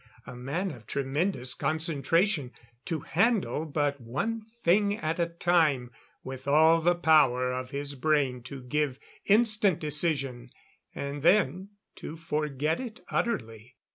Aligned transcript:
A 0.25 0.35
man 0.35 0.71
of 0.71 0.87
tremendous 0.87 1.53
concentration, 1.53 2.53
to 2.85 3.01
handle 3.01 3.67
but 3.67 4.01
one 4.01 4.41
thing 4.63 4.97
at 4.97 5.19
a 5.19 5.27
time; 5.27 5.91
with 6.23 6.47
all 6.47 6.81
the 6.81 6.95
power 6.95 7.53
of 7.53 7.69
his 7.69 7.93
brain 7.93 8.41
to 8.45 8.63
give 8.63 8.97
instant 9.27 9.77
decision, 9.79 10.49
and 10.95 11.21
then 11.21 11.69
to 11.97 12.17
forget 12.17 12.79
it 12.79 13.01
utterly. 13.11 13.75